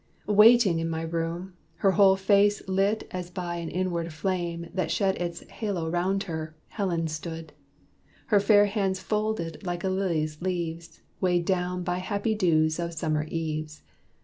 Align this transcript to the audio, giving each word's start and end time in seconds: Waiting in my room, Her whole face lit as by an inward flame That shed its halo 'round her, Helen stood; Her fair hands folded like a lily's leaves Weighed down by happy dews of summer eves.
Waiting 0.25 0.79
in 0.79 0.89
my 0.89 1.03
room, 1.03 1.53
Her 1.75 1.91
whole 1.91 2.15
face 2.15 2.67
lit 2.67 3.07
as 3.11 3.29
by 3.29 3.57
an 3.57 3.69
inward 3.69 4.11
flame 4.11 4.67
That 4.73 4.89
shed 4.89 5.15
its 5.21 5.41
halo 5.47 5.87
'round 5.91 6.23
her, 6.23 6.55
Helen 6.69 7.07
stood; 7.07 7.53
Her 8.33 8.39
fair 8.39 8.65
hands 8.65 8.99
folded 8.99 9.63
like 9.63 9.83
a 9.83 9.89
lily's 9.89 10.41
leaves 10.41 11.01
Weighed 11.19 11.45
down 11.45 11.83
by 11.83 11.99
happy 11.99 12.33
dews 12.33 12.79
of 12.79 12.95
summer 12.95 13.25
eves. 13.25 13.83